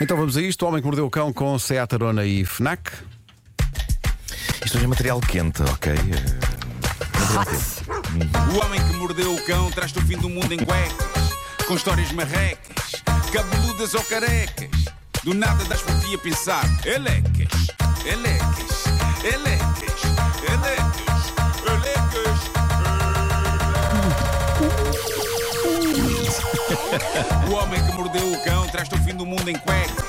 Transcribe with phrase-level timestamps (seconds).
[0.00, 2.90] Então vamos a isto: O Homem que Mordeu o Cão com Seat Arona e Fnac.
[4.64, 5.92] Isto hoje é material quente, ok?
[5.92, 5.98] Eh,
[7.18, 7.90] material quente.
[8.54, 11.30] O homem que mordeu o cão traz-te o fim do mundo em cuecas,
[11.66, 12.92] com histórias marrecas,
[13.32, 14.68] cabeludas ou carecas.
[15.22, 17.68] Do nada das por ti a pensar, elecas,
[18.04, 18.84] elecas,
[19.22, 20.02] elecas,
[20.48, 21.32] elecas,
[21.66, 22.40] elecas.
[27.48, 30.04] O homem que mordeu o cão traz-te o fim do mundo em cuecas.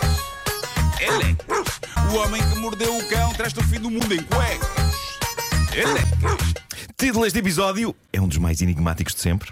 [1.00, 1.79] Elecas.
[2.11, 4.69] O homem que mordeu o cão traz-te o fim do mundo em cuecas.
[5.74, 6.54] Elecas.
[6.97, 9.52] Título deste episódio é um dos mais enigmáticos de sempre.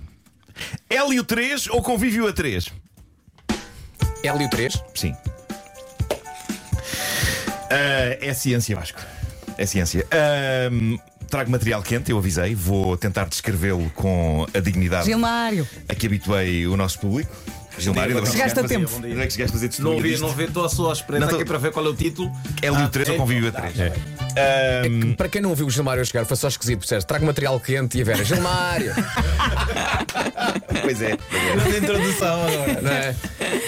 [0.89, 2.71] Hélio 3 ou Convívio a 3?
[4.23, 4.83] Hélio 3.
[4.93, 5.15] Sim.
[7.71, 8.99] Ah, é ciência, Vasco.
[9.57, 10.05] É ciência.
[10.11, 10.97] Ahm,
[11.29, 12.53] trago material quente, eu avisei.
[12.53, 15.67] Vou tentar descrevê-lo com a dignidade Gilmário.
[15.87, 17.31] a que habituei o nosso público.
[17.79, 18.91] Gilmário, ainda bem que Chegaste a tempo.
[18.95, 21.27] ainda bem que chegaste a fazer Não vi, não vi, estou só à espera Não,
[21.29, 22.31] aqui para ver qual é o título.
[22.61, 23.17] Hélio Ah, 3 ou é?
[23.17, 23.73] Convívio a 3?
[23.79, 26.79] Ahm, Para quem não ouviu o Gilmário a chegar, foi só esquisito.
[26.79, 27.05] Percebes?
[27.05, 28.23] Trago material quente e a Vera.
[28.23, 28.93] Gilmário!
[30.81, 31.17] pois é.
[31.55, 32.81] Grande introdução agora.
[32.81, 33.15] não é?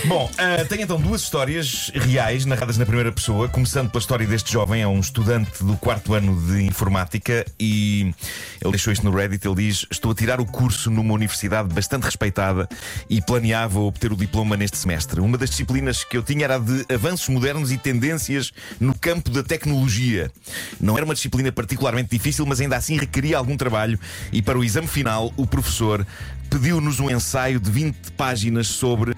[0.05, 4.51] Bom, ah, tenho então duas histórias reais narradas na primeira pessoa, começando pela história deste
[4.51, 8.13] jovem, é um estudante do quarto ano de informática e
[8.61, 9.47] ele deixou isto no Reddit.
[9.47, 12.67] Ele diz: Estou a tirar o curso numa universidade bastante respeitada
[13.09, 15.21] e planeava obter o diploma neste semestre.
[15.21, 19.43] Uma das disciplinas que eu tinha era de avanços modernos e tendências no campo da
[19.43, 20.31] tecnologia.
[20.79, 23.99] Não era uma disciplina particularmente difícil, mas ainda assim requeria algum trabalho
[24.31, 26.05] e para o exame final o professor
[26.49, 29.15] pediu-nos um ensaio de 20 páginas sobre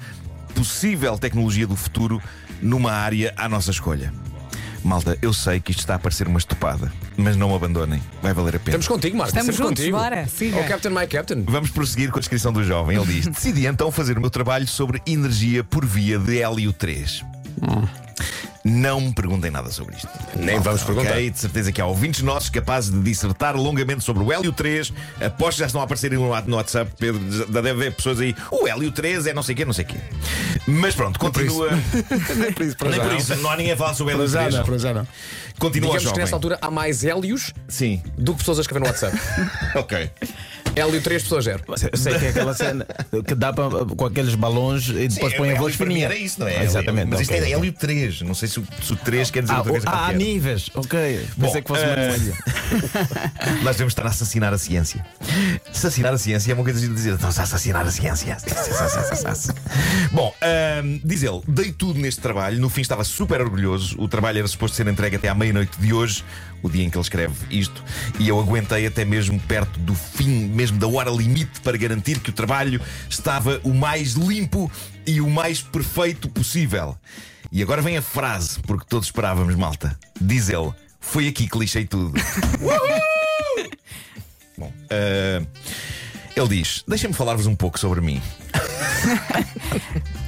[0.54, 2.22] possível tecnologia do futuro
[2.62, 4.14] numa área à nossa escolha.
[4.84, 8.34] Malta, eu sei que isto está a parecer uma estupada, mas não me abandonem, vai
[8.34, 8.78] valer a pena.
[8.78, 9.34] Estamos contigo, Marcos.
[9.34, 9.98] Estamos sempre juntos, contigo.
[9.98, 10.59] bora, siga.
[10.59, 11.44] Oh, Captain, my Captain.
[11.48, 12.98] Vamos prosseguir com a descrição do jovem.
[12.98, 17.24] Ele diz: Decidi então fazer o meu trabalho sobre energia por via de hélio 3.
[18.64, 20.08] Não me perguntem nada sobre isto.
[20.36, 21.11] Nem vamos perguntar.
[21.11, 24.94] Ok, de certeza que há ouvintes nossos capazes de dissertar longamente sobre o Hélio 3.
[25.25, 27.22] Aposto que já estão a aparecer no WhatsApp, Pedro.
[27.29, 28.34] Já deve haver pessoas aí.
[28.50, 29.97] O Hélio 3 é não sei o quê, não sei o quê.
[30.66, 31.72] Mas pronto, continua.
[32.38, 33.06] Nem por isso, para Nem já.
[33.06, 34.56] por isso, não há ninguém a falar sobre o Hélio já 3.
[34.56, 35.07] não, para já não.
[35.59, 36.19] Continua Digamos que jovem.
[36.22, 39.18] nesta altura há mais Hélios Sim, do que pessoas a escrever no WhatsApp.
[39.75, 40.09] ok.
[40.75, 41.63] Hélio 3, pessoas 0.
[41.91, 42.85] Eu sei que é aquela cena
[43.28, 46.06] que dá para, com aqueles balões e depois Sim, põe a voz para mim fininha.
[46.07, 46.63] Era isso, não é?
[46.63, 47.07] Exatamente.
[47.09, 47.44] Mas isto ok.
[47.44, 48.22] é Hélio 3.
[48.22, 49.89] Não sei se o, se o 3 quer dizer Ah, outra coisa.
[49.89, 51.25] ah, há níveis, ok.
[51.38, 52.38] Bom, Pensei que fosse uma eh, medalha.
[53.63, 55.06] Nós devemos estar a assassinar a ciência.
[55.69, 58.38] Assassinar a ciência é uma coisa de dizer, estamos a assassinar a ciência.
[60.11, 63.95] Bom, ahm, diz ele, dei tudo neste trabalho, no fim estava super orgulhoso.
[64.00, 66.23] O trabalho era suposto ser entregue até à meia-noite de hoje,
[66.62, 67.83] o dia em que ele escreve isto,
[68.19, 72.29] e eu aguentei até mesmo perto do fim, mesmo da hora limite, para garantir que
[72.29, 74.72] o trabalho estava o mais limpo
[75.06, 76.97] e o mais perfeito possível.
[77.51, 79.95] E agora vem a frase, porque todos esperávamos, malta.
[80.19, 80.73] Diz ele,
[81.03, 82.14] foi aqui que lixei tudo.
[84.58, 85.46] Bom, ah,
[86.36, 88.19] ele diz: Deixem-me falar-vos um pouco sobre mim.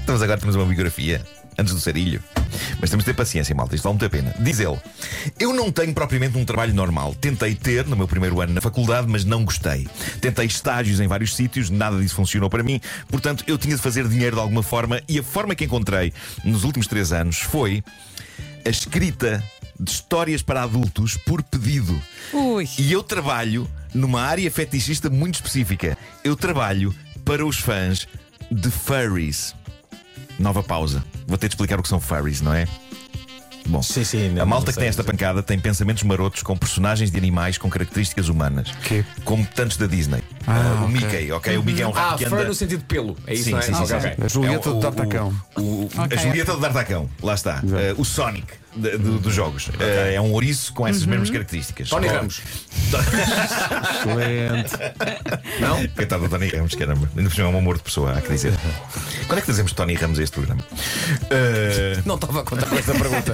[0.01, 1.25] Estamos agora temos uma biografia
[1.57, 2.21] antes do sarilho.
[2.79, 4.35] Mas temos de ter paciência, malta, isto vale muito a pena.
[4.39, 4.77] Diz ele:
[5.39, 7.15] Eu não tenho propriamente um trabalho normal.
[7.15, 9.87] Tentei ter no meu primeiro ano na faculdade, mas não gostei.
[10.21, 12.79] Tentei estágios em vários sítios, nada disso funcionou para mim.
[13.09, 16.63] Portanto, eu tinha de fazer dinheiro de alguma forma e a forma que encontrei nos
[16.63, 17.83] últimos três anos foi
[18.65, 19.43] a escrita
[19.79, 21.99] de histórias para adultos por pedido.
[22.33, 22.67] Ui.
[22.77, 25.97] E eu trabalho numa área fetichista muito específica.
[26.23, 26.93] Eu trabalho
[27.23, 28.07] para os fãs
[28.51, 29.53] de furries.
[30.37, 31.03] Nova pausa.
[31.27, 32.67] Vou ter de explicar o que são furries, não é?
[33.67, 37.09] Bom, Sim, sim, não- a malta que tem esta pancada tem pensamentos marotos com personagens
[37.09, 38.71] de animais com características humanas.
[38.83, 39.03] Quê?
[39.23, 40.21] Como tantos da Disney.
[40.45, 40.87] Ah, Uh, o ok.
[40.93, 41.57] Mickey, ok?
[41.57, 42.43] O Mickey é um rato Ah, que anda.
[42.43, 43.17] no sentido de pelo.
[43.25, 43.61] É isso, Sim, não é?
[43.63, 44.23] sim, sim, Ok, sim.
[44.23, 45.41] A Julieta É o- do o- D'Artacão.
[45.55, 46.15] o- o- Ok.
[46.17, 47.61] A Julieta do D'Artacão, lá está.
[47.63, 49.67] Uh, o Sonic de- do- dos jogos.
[49.67, 49.73] Uh,
[50.13, 51.89] é um ouriço com essas mesmas características.
[51.89, 52.41] Tony Ramos.
[53.99, 54.71] Excelente.
[55.59, 55.87] Não?
[55.89, 57.09] Coitado do Tony Ramos, caramba.
[57.15, 58.53] Ainda por cima é um amor de pessoa, há que dizer.
[59.27, 60.61] Quando é que trazemos Tony Ramos a este programa?
[60.61, 63.33] Uh, Não estava a contar com essa pergunta.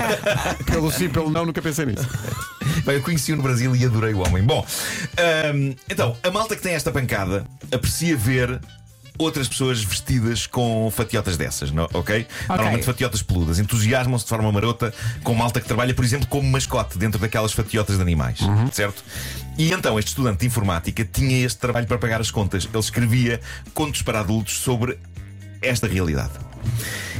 [0.65, 2.07] Pelo sim, pelo não, nunca pensei nisso.
[2.86, 4.44] Bem, eu conheci-o no Brasil e adorei o homem.
[4.44, 4.65] Bom,
[5.18, 8.60] ahm, então, a malta que tem esta pancada aprecia ver
[9.23, 12.25] outras pessoas vestidas com fatiotas dessas, não- ok?
[12.50, 13.59] Normalmente fatiotas peludas.
[13.59, 17.95] Entusiasmam-se de forma marota com malta que trabalha, por exemplo, como mascote dentro daquelas fatiotas
[17.97, 18.39] de animais,
[18.71, 19.03] certo?
[19.57, 22.65] E então este estudante de informática tinha este trabalho para pagar as contas.
[22.65, 23.39] Ele escrevia
[23.73, 24.97] contos para adultos sobre
[25.62, 26.31] esta realidade.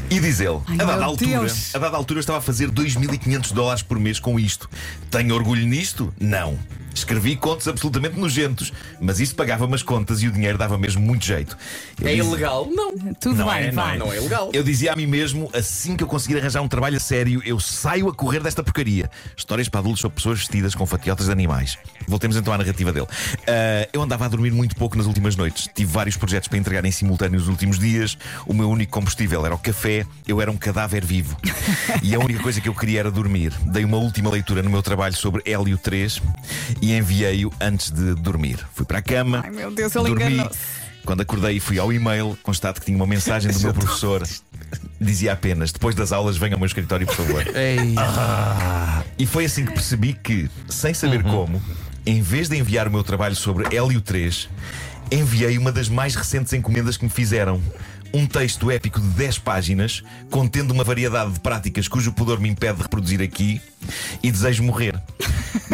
[0.10, 1.74] E diz ele, Ai, a dada altura, Deus.
[1.74, 4.70] a dada altura eu estava a fazer 2.500 dólares por mês com isto.
[5.10, 6.14] Tenho orgulho nisto?
[6.20, 6.58] Não.
[6.94, 11.26] Escrevi contos absolutamente nojentos, mas isso pagava-me as contas e o dinheiro dava mesmo muito
[11.26, 11.58] jeito.
[12.00, 12.68] Eu É dizia- ilegal?
[12.72, 12.92] Não.
[13.20, 13.94] Tudo Não bem, é, não vá.
[13.94, 13.98] é.
[13.98, 14.50] Não é ilegal.
[14.54, 17.60] Eu dizia a mim mesmo, assim que eu conseguir arranjar um trabalho a sério, eu
[17.60, 19.10] saio a correr desta porcaria.
[19.38, 21.78] Histórias para adultos sobre pessoas vestidas com fatiotas de animais.
[22.08, 23.08] Voltemos então à narrativa dele.
[23.48, 25.70] Ah, eu andava a dormir muito pouco nas últimas noites.
[25.74, 28.18] Tive vários projetos para entregar em simultâneo nos últimos dias.
[28.46, 30.06] O meu único combustível era o café.
[30.28, 31.38] Eu era um cadáver vivo.
[32.04, 33.54] E a única coisa que eu queria era dormir.
[33.66, 36.22] Dei uma última leitura no meu trabalho sobre Hélio 3
[36.82, 38.60] e enviei-o antes de dormir.
[38.74, 39.42] Fui para a cama.
[39.46, 40.60] Ai, meu Deus, ele enganou-se.
[41.06, 44.24] Quando acordei e fui ao e-mail, constato que tinha uma mensagem do meu professor.
[45.00, 47.44] Dizia apenas: Depois das aulas, venha ao meu escritório, por favor.
[47.56, 47.96] Ei.
[49.18, 51.62] E foi assim que percebi que, sem saber como,
[52.06, 54.50] em vez de enviar o meu trabalho sobre Hélio 3,
[55.12, 57.62] enviei uma das mais recentes encomendas que me fizeram.
[58.14, 62.76] Um texto épico de 10 páginas, contendo uma variedade de práticas cujo pudor me impede
[62.76, 63.62] de reproduzir aqui,
[64.22, 65.02] e desejo morrer.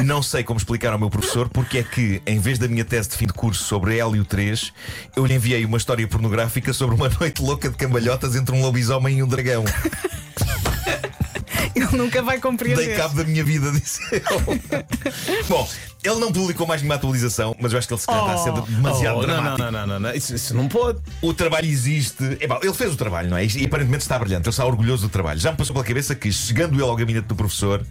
[0.04, 3.10] Não sei como explicar ao meu professor porque é que, em vez da minha tese
[3.10, 4.72] de fim de curso sobre Hélio 3,
[5.16, 9.18] eu lhe enviei uma história pornográfica sobre uma noite louca de cambalhotas entre um lobisomem
[9.20, 9.64] e um dragão.
[11.76, 12.98] Ele nunca vai Dei compreender.
[12.98, 14.24] cabo da minha vida, disse ele.
[15.48, 15.70] Bom,
[16.04, 18.38] ele não publicou mais nenhuma atualização, mas eu acho que ele se calhar está a
[18.66, 19.58] ser demasiado Oh, não, dramático.
[19.60, 20.16] não, não, não, não, não.
[20.16, 21.00] Isso, isso não pode.
[21.22, 22.24] O trabalho existe.
[22.40, 23.46] Epá, ele fez o trabalho, não é?
[23.46, 25.40] E aparentemente está brilhante, ele está orgulhoso do trabalho.
[25.40, 27.86] Já me passou pela cabeça que, chegando ele ao gabinete do professor,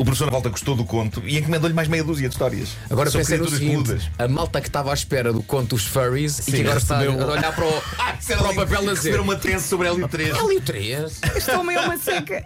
[0.00, 2.70] o professor na volta gostou do conto e encomendou-lhe mais meia dúzia de histórias.
[2.88, 4.10] Agora sobre pensei no criaturas seguinte: peludas.
[4.18, 6.96] a malta que estava à espera do conto dos furries e Sim, que agora está
[6.98, 7.68] a olhar para o,
[8.28, 8.94] era para o papel a dizer.
[8.94, 10.34] Receberam uma tese sobre Hélio 3.
[10.36, 11.20] Hélio 3.
[11.36, 12.42] Estou meio uma seca.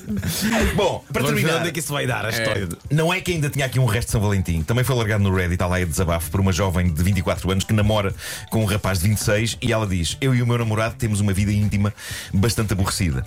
[0.74, 1.60] Bom, para Vamos terminar.
[1.60, 2.66] onde é que isso vai dar a história.
[2.66, 4.62] de- Não é que ainda tinha aqui um resto de São Valentim.
[4.62, 7.64] Também foi largado no Reddit, está lá em desabafo por uma jovem de 24 anos
[7.64, 8.14] que namora
[8.50, 11.32] com um rapaz de 26 e ela diz: Eu e o meu namorado temos uma
[11.34, 11.92] vida íntima
[12.32, 13.22] bastante aborrecida.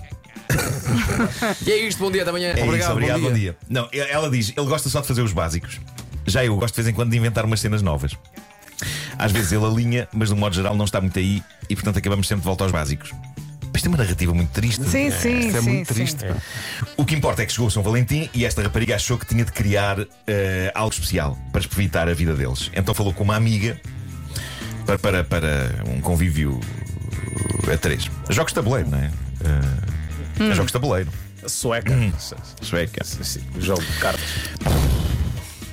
[1.66, 2.48] E é isto, bom dia da manhã.
[2.48, 3.52] É Obrigado, isso, obrigado, bom bom dia.
[3.52, 3.56] dia.
[3.68, 5.80] Não, ela diz: Ele gosta só de fazer os básicos.
[6.26, 8.16] Já eu gosto de vez em quando de inventar umas cenas novas.
[9.18, 11.98] Às vezes ele alinha, mas de um modo geral não está muito aí e portanto
[11.98, 13.12] acabamos sempre de volta aos básicos.
[13.74, 14.84] Isto é uma narrativa muito triste.
[14.84, 15.70] Sim, sim, Isto é sim.
[15.70, 15.94] muito sim.
[15.94, 16.24] triste.
[16.96, 19.44] O que importa é que chegou o São Valentim e esta rapariga achou que tinha
[19.44, 22.70] de criar eh, algo especial para espevitar a vida deles.
[22.74, 23.80] Então falou com uma amiga
[24.84, 26.60] para, para, para um convívio
[27.72, 28.10] a três.
[28.28, 29.10] Jogos de tabuleiro, não é?
[29.44, 29.99] Eh,
[30.42, 31.10] é Jogos de tabuleiro.
[31.46, 31.94] Sueca.
[32.60, 33.04] Sueca.
[33.04, 34.30] Sim, sim, Jogo de cartas.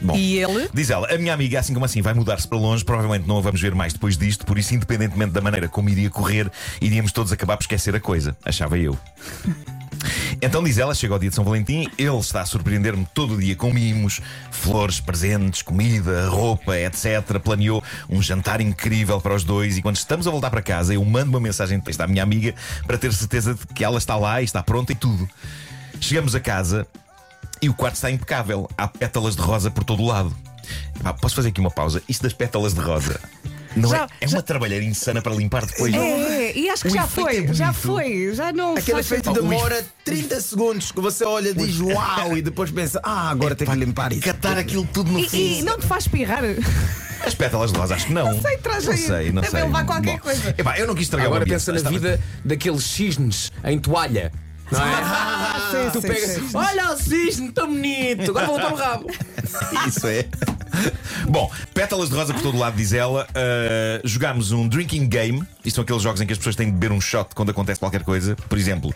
[0.02, 0.16] Bom.
[0.16, 0.70] E ele?
[0.74, 3.42] Diz ela, a minha amiga, assim como assim, vai mudar-se para longe, provavelmente não a
[3.42, 6.50] vamos ver mais depois disto, por isso, independentemente da maneira como iria correr,
[6.80, 8.98] iríamos todos acabar por esquecer a coisa, achava eu.
[10.42, 13.38] Então diz ela, chega ao dia de São Valentim, ele está a surpreender-me todo o
[13.40, 14.22] dia com mimos,
[14.52, 17.40] flores, presentes, comida, roupa, etc.
[17.44, 21.04] Planeou um jantar incrível para os dois e quando estamos a voltar para casa, eu
[21.04, 22.54] mando uma mensagem de texto à minha amiga
[22.86, 25.28] para ter certeza de que ela está lá e está pronta e tudo.
[26.00, 26.86] Chegamos a casa
[27.62, 28.70] e o quarto está impecável.
[28.78, 30.36] Há pétalas de rosa por todo o lado.
[31.22, 32.02] Posso fazer aqui uma pausa?
[32.08, 33.20] Isto das pétalas de rosa.
[33.78, 35.94] Não Já- é, é uma trabalheira insana para limpar depois.
[35.94, 39.86] É, e acho que O já foi, é já foi, já não Aquele efeito demora
[40.04, 44.12] 30 segundos que você olha, diz uau e depois pensa, ah, agora tem que limpar
[44.12, 44.22] isso.
[44.22, 45.60] Catar aquilo tudo no E, fim.
[45.60, 46.44] e não te faz espirrar?
[47.26, 48.32] As pétalas de rosa, acho que não.
[48.34, 48.98] Não sei, traz não aí.
[49.00, 49.64] sei, não Deve sei.
[49.64, 50.56] levar qualquer Bom, coisa.
[50.58, 54.32] epá, eu não quis estragar Agora pensa na estava- vida daqueles cisnes em toalha.
[54.72, 54.84] Não é?
[55.02, 56.58] Ah, sim, tu sim, pegas, sim, sim.
[56.58, 59.08] olha o cisne, tão bonito, agora vou o rabo.
[59.88, 60.26] Isso é.
[61.28, 63.28] Bom, pétalas de rosa por todo lado, diz ela.
[63.32, 65.44] Uh, jogámos um drinking game.
[65.64, 67.80] Isto são aqueles jogos em que as pessoas têm de beber um shot quando acontece
[67.80, 68.36] qualquer coisa.
[68.36, 68.94] Por exemplo,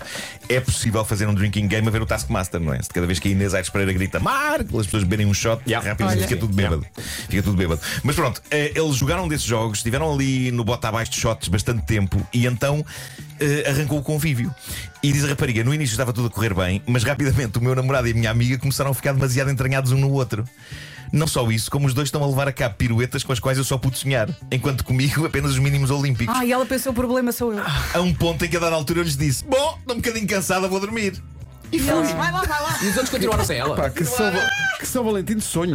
[0.48, 2.80] é possível fazer um drinking game a ver o Taskmaster, não é?
[2.94, 5.88] Cada vez que a Inês Aires Pereira grita Marco, as pessoas beberem um shot, Yeah.
[5.89, 6.27] rapidamente Olha.
[6.27, 6.86] fica tudo bêbado.
[7.29, 7.82] Fica tudo bêbado.
[8.03, 11.86] Mas pronto, uh, eles jogaram desses jogos, estiveram ali no bota abaixo de shots bastante
[11.86, 12.79] tempo e então.
[12.79, 14.53] uh, arrancou o convívio.
[15.03, 17.75] E diz a rapariga: no início estava tudo a correr bem, mas rapidamente o meu
[17.75, 20.46] namorado e a minha amiga começaram a ficar demasiado entranhados um no outro.
[21.12, 23.58] Não só isso, como os dois estão a levar a cabo piruetas com as quais
[23.58, 26.34] eu só pude sonhar, enquanto comigo apenas os mínimos olímpicos.
[26.36, 27.63] Ah, e ela pensou: o problema sou eu.
[27.94, 30.27] A um ponto em que a dada altura eu lhes disse: Bom, estou um bocadinho
[30.27, 31.22] cansada, vou dormir.
[31.72, 32.77] E eles, vai lá, vai lá.
[32.82, 33.75] E os outros continuaram sem ela.
[33.77, 34.30] Pá, que São,
[34.77, 35.74] que São Valentim de sonho.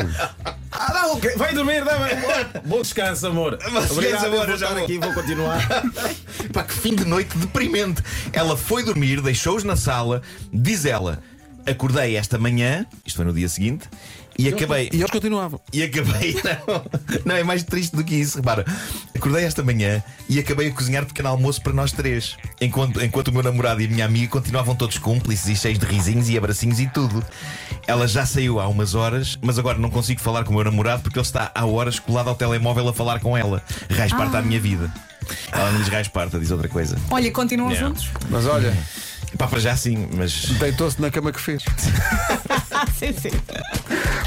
[0.71, 1.35] Ah, não, ok.
[1.37, 1.97] Vai dormir, dá
[2.67, 3.57] Bom descanso, amor.
[3.57, 4.85] descanso, Obrigado, amor, vou eu já vou.
[4.85, 5.67] aqui vou continuar.
[6.53, 8.03] Pá, que fim de noite deprimente.
[8.31, 10.21] Ela foi dormir, deixou-os na sala,
[10.53, 11.23] diz ela:
[11.67, 13.89] Acordei esta manhã, isto foi no dia seguinte,
[14.39, 14.91] e acabei.
[14.93, 15.61] E eles continuavam.
[15.73, 16.37] E acabei.
[16.45, 16.85] Não,
[17.25, 18.37] não, é mais triste do que isso.
[18.37, 18.65] Repara,
[19.15, 22.37] acordei esta manhã e acabei a cozinhar pequeno almoço para nós três.
[22.61, 25.87] Enquanto, enquanto o meu namorado e a minha amiga continuavam todos cúmplices e cheios de
[25.87, 27.25] risinhos e abracinhos e tudo.
[27.87, 31.03] Ela já saiu há umas horas, mas agora não consigo falar com o meu namorado
[31.03, 33.63] porque ele está há horas colado ao telemóvel a falar com ela.
[33.89, 34.93] Rasparta a minha vida.
[35.51, 36.97] Ela não diz rasparta, diz outra coisa.
[37.11, 37.89] Olha, continuam Yeah.
[37.89, 38.09] juntos.
[38.29, 38.77] Mas olha,
[39.37, 40.47] Pá, para já sim, mas.
[40.59, 41.63] Deitou-se na cama que fez.
[42.99, 43.31] Sim, sim.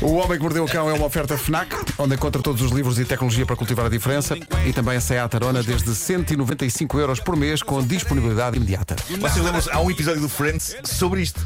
[0.02, 3.00] O Homem que Mordeu o Cão é uma oferta FNAC, onde encontra todos os livros
[3.00, 4.38] e tecnologia para cultivar a diferença.
[4.66, 8.96] E também a Seat Arona desde 195 euros por mês, com disponibilidade imediata.
[9.20, 9.72] Vocês lembram-se?
[9.72, 11.42] Há um episódio do Friends sobre isto,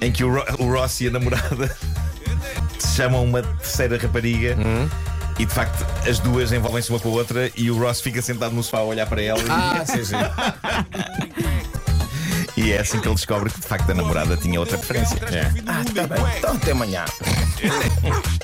[0.00, 1.76] em que o, Ro- o Ross e a namorada
[2.78, 4.56] se chamam uma terceira rapariga.
[5.38, 8.54] E de facto as duas envolvem-se uma com a outra e o Ross fica sentado
[8.54, 10.14] no sofá a olhar para ela e- Ah, sim, sim.
[12.62, 15.16] e, é assim que ele descobre que de facto a namorada tinha outra preferência.
[15.16, 17.04] Mundo em Tá bem, então até amanhã.